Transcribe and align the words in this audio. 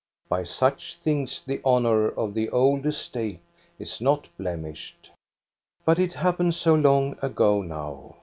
By 0.29 0.41
such 0.45 0.95
things 0.95 1.43
the 1.43 1.61
honor 1.63 2.09
of 2.09 2.33
the 2.33 2.49
old 2.49 2.87
estate 2.87 3.39
is 3.77 4.01
not 4.01 4.27
blemished. 4.35 5.11
But 5.85 5.99
it 5.99 6.15
happened 6.15 6.55
so 6.55 6.73
long 6.73 7.17
ago 7.21 7.61
now. 7.61 8.15